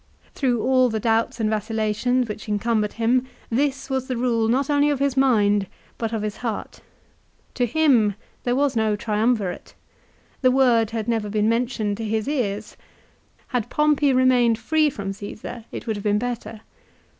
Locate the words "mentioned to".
11.47-12.03